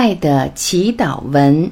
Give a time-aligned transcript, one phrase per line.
[0.00, 1.68] 爱的祈祷文。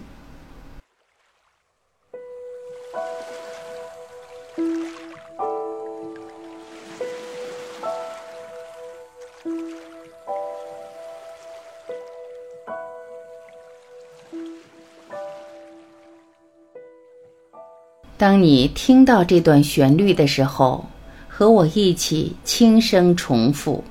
[18.19, 20.85] 当你听到这段旋律的时候，
[21.29, 23.85] 和我一起轻声重复：“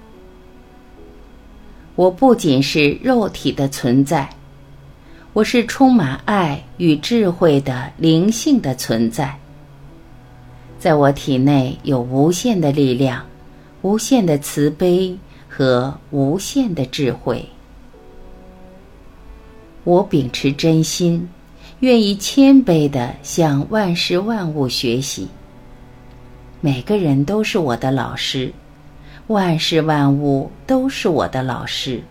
[1.96, 4.30] 我不仅是肉体的存在，
[5.33, 9.37] 我是充满爱与智慧的灵性的存在。
[10.78, 13.25] 在我体内有无限的力量、
[13.82, 17.46] 无限的慈悲和无限的智慧。
[19.84, 21.28] 我秉持真心。”
[21.82, 25.28] 愿意谦卑地向万事万物学习。
[26.62, 28.51] 每个人都是我的老师，
[29.28, 32.02] 万事万物都是我的老师。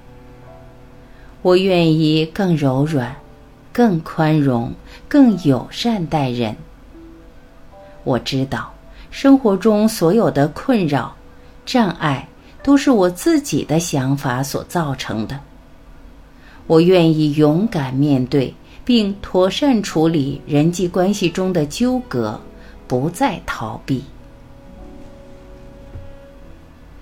[1.42, 3.14] 我愿意更柔软、
[3.73, 4.73] 更宽容、
[5.09, 6.57] 更友善待人。
[8.02, 8.73] 我知道，
[9.10, 11.15] 生活中所有的困扰、
[11.65, 12.29] 障碍，
[12.62, 15.38] 都是我自己的想法所造成的。
[16.66, 18.54] 我愿意勇敢面对。
[18.87, 22.38] 并妥善处理人际关系中的纠葛，
[22.87, 24.04] 不再逃避。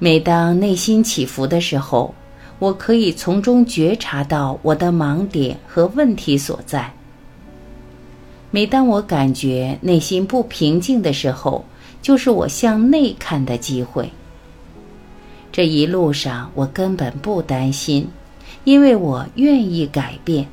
[0.05, 2.13] 每当内心起伏的时候，
[2.59, 6.93] 我可以从中觉察到我的盲点和问题所在。
[8.51, 11.65] 每当我感觉内心不平静的时候，
[12.03, 14.11] 就是我向内看的机会。
[15.53, 18.05] 这一路上，我根本不担心，
[18.65, 20.45] 因为我愿意改变。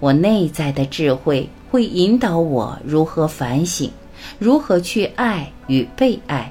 [0.00, 3.90] 我内在的智慧会引导我如何反省，
[4.38, 6.50] 如何去爱与被爱。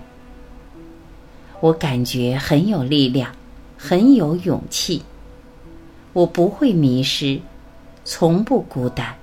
[1.61, 3.31] 我感觉很有力量，
[3.77, 5.01] 很有勇气。
[6.11, 7.39] 我不会迷失，
[8.03, 9.15] 从不孤单，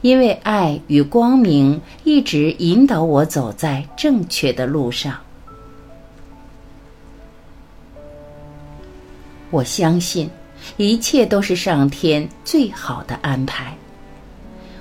[0.00, 5.16] 因为爱与光明一直引导我走在正确的路上。
[9.50, 10.28] 我相信。
[10.78, 13.76] 一切都是上天最好的安排。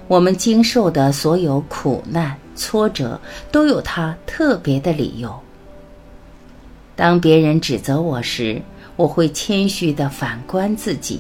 [0.08, 3.20] 我们经受的所有苦难、挫折，
[3.52, 5.45] 都有它特别的理由。
[6.96, 8.62] 当别人指责我时，
[8.96, 11.18] 我会谦虚的反观自己；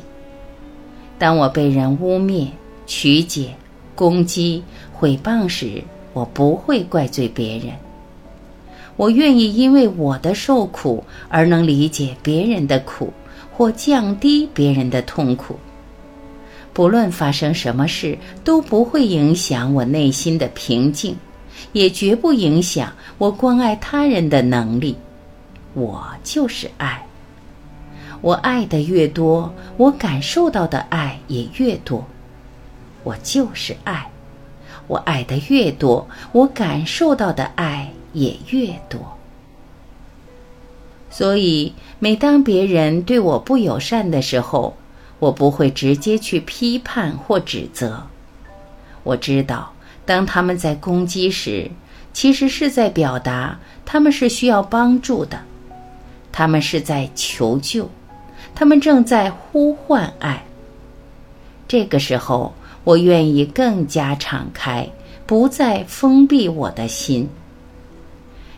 [1.20, 2.48] 当我被人污蔑、
[2.88, 3.54] 曲解、
[3.94, 4.64] 攻击、
[4.94, 7.70] 毁谤时，我不会怪罪别人。
[8.96, 13.12] 我愿意因为我的受苦而能理解别人的苦。
[13.58, 15.56] 或降低别人的痛苦，
[16.74, 21.16] 不论发生什么事，都不会影响我内心的平静，
[21.72, 24.94] 也绝不影响我关爱他人的能力。
[25.76, 27.06] 我就是爱，
[28.22, 32.04] 我爱的越多，我感受到的爱也越多。
[33.04, 34.10] 我就是爱，
[34.88, 39.00] 我爱的越多，我感受到的爱也越多。
[41.12, 44.76] 所以，每当别人对我不友善的时候，
[45.20, 48.02] 我不会直接去批判或指责。
[49.04, 49.74] 我知道，
[50.06, 51.70] 当他们在攻击时，
[52.12, 55.40] 其实是在表达他们是需要帮助的，
[56.38, 57.90] 他们是在求救，
[58.54, 60.44] 他们正在呼唤爱。
[61.66, 62.54] 这个时候，
[62.84, 64.86] 我愿意更加敞开，
[65.26, 67.30] 不再封闭我的心。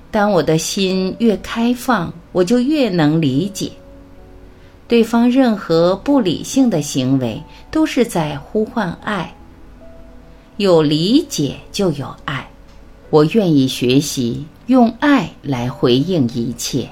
[0.10, 3.72] 当我的心越开放，我就越能理解
[4.88, 7.40] 对方任何不理性的行为，
[7.70, 9.32] 都是在呼唤爱。
[10.56, 12.50] 有理解就有爱，
[13.12, 16.90] 我愿意学习用爱来回应一切。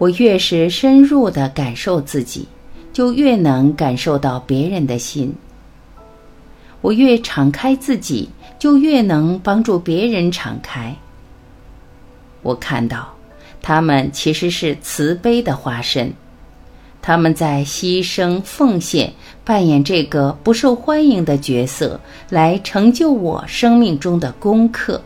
[0.00, 2.48] 我越是深入的感受自己，
[2.90, 5.34] 就越能感受到别人的心。
[6.80, 8.30] 我越敞开自己。
[8.60, 10.94] 就越能帮助别人敞开。
[12.42, 13.08] 我看到，
[13.62, 16.12] 他们其实是慈悲的化身，
[17.00, 19.10] 他们在牺牲奉献，
[19.46, 21.98] 扮演这个不受欢迎的角色，
[22.28, 25.00] 来成就我生命中的功课。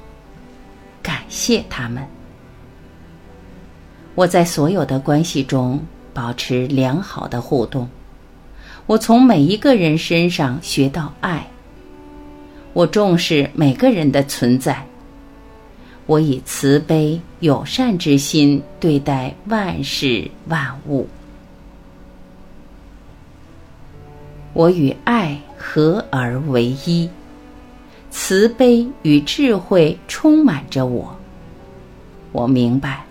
[1.01, 2.14] 感谢他们。
[4.15, 5.81] 我在所有的关系中
[6.13, 7.89] 保持良好的互动，
[8.87, 11.47] 我从每一个人身上学到爱。
[12.73, 14.85] 我重视每个人的存在。
[16.07, 21.09] 我以慈悲友善之心对待万事万物。
[24.53, 27.09] 我与爱合而为一，
[28.11, 31.17] 慈悲与智慧充满着我。
[32.33, 33.05] 我明白，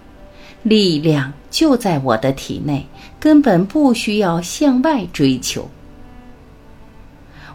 [0.64, 2.86] 力量就在我的体内，
[3.20, 5.70] 根本不需要向外追求。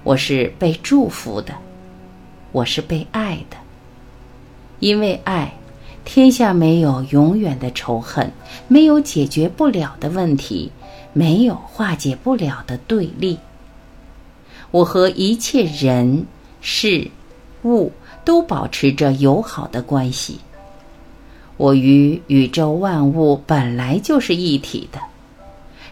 [0.04, 1.54] 我是被祝福的，
[2.52, 3.56] 我是被爱的。
[4.78, 5.52] 因为爱，
[6.04, 8.30] 天下没有永远的仇恨，
[8.68, 10.70] 没有解决不了的问题，
[11.12, 13.38] 没有化解不了的对立。
[14.70, 16.26] 我和一切人、
[16.60, 17.10] 事、
[17.64, 17.90] 物
[18.22, 20.38] 都保持着友好的关系。
[21.58, 25.00] 我与宇宙万物本来就是一体的，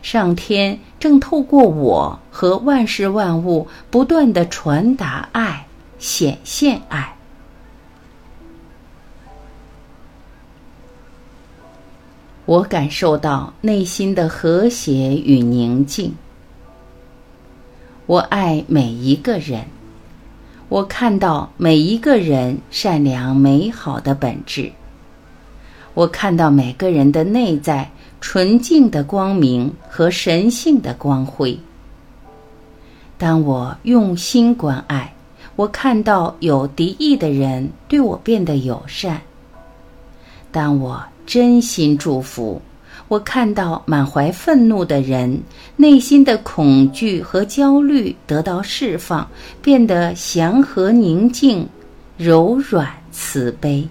[0.01, 5.67] 上天正透过我和万事万物不断的传达爱，
[5.99, 7.17] 显现爱。
[12.45, 16.15] 我感受到内心的和谐与宁静。
[18.07, 19.65] 我爱每一个人，
[20.69, 24.71] 我看到每一个人善良美好的本质。
[25.97, 27.91] 我看到每个人的内在
[28.21, 31.59] 纯净的光明和神性的光辉。
[33.17, 35.11] 当我用心关爱，
[35.57, 39.19] 我看到有敌意的人对我变得友善。
[40.53, 42.61] 当我真心祝福。
[43.09, 45.41] 我看到满怀愤怒的人，
[45.77, 49.27] 内心的恐惧和焦虑得到释放，
[49.63, 51.67] 变得祥和宁静、
[52.19, 53.89] 柔软慈悲。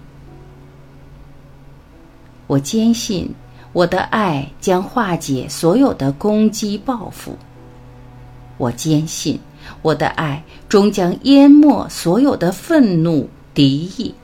[2.46, 3.28] 我坚信，
[3.72, 7.36] 我的爱将化解所有的攻击报复。
[8.56, 9.38] 我坚信，
[9.82, 14.14] 我的爱终将淹没所有的愤怒敌意。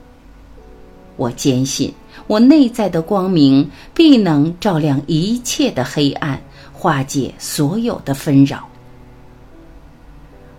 [1.17, 1.93] 我坚信。
[2.27, 6.39] 我内在的光明必能照亮一切的黑暗，
[6.71, 8.67] 化解所有的纷扰。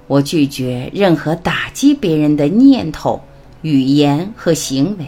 [0.06, 3.18] 我拒绝任何打击别人的念头、
[3.62, 5.06] 语言和行为。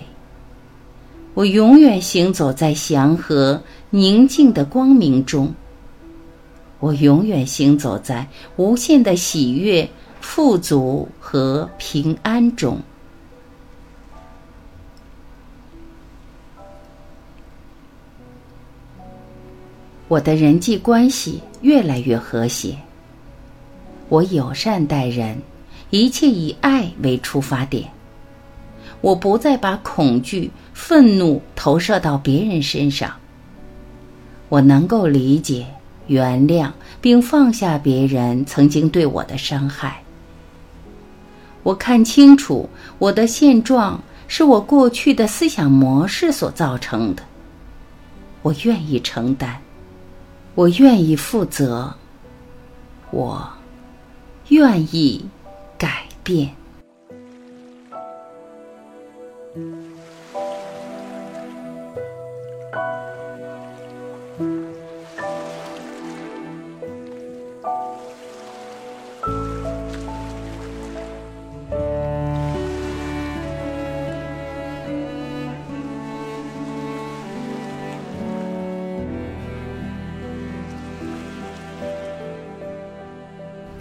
[1.36, 5.52] 我永远行走在祥和宁静的光明中。
[6.80, 9.86] 我永远行走在无限的喜悦、
[10.22, 12.80] 富足和平安中。
[20.08, 22.78] 我的人际关系越来越和谐。
[24.08, 25.38] 我友善待人，
[25.90, 27.95] 一切以爱为出发点。
[29.00, 33.12] 我不再把恐惧、愤怒投射到别人身上。
[34.48, 35.66] 我能够理解、
[36.06, 36.70] 原谅
[37.00, 40.02] 并放下别人曾经对我的伤害。
[41.62, 47.22] 我看清楚，我的现状是我过去的思想模式所造成的。
[48.42, 49.60] 我愿意承担。
[50.54, 51.92] 我愿意负责，
[53.10, 53.46] 我
[54.48, 55.22] 愿意
[55.76, 56.50] 改变。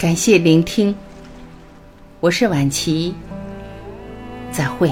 [0.05, 0.93] 感谢聆听，
[2.19, 3.15] 我是晚琪，
[4.51, 4.91] 再会。